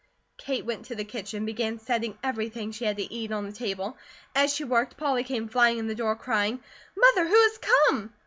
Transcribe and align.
Kate 0.39 0.65
went 0.65 0.85
to 0.85 0.95
the 0.95 1.03
kitchen 1.03 1.37
and 1.37 1.45
began 1.45 1.77
setting 1.77 2.17
everything 2.23 2.71
she 2.71 2.85
had 2.85 2.97
to 2.97 3.13
eat 3.13 3.31
on 3.31 3.45
the 3.45 3.51
table. 3.51 3.95
As 4.33 4.51
she 4.51 4.63
worked 4.63 4.97
Polly 4.97 5.23
came 5.23 5.47
flying 5.47 5.77
in 5.77 5.85
the 5.85 5.93
door 5.93 6.15
crying: 6.15 6.59
"Mother, 6.97 7.27
who 7.27 7.35
has 7.35 7.59
come?" 7.59 8.11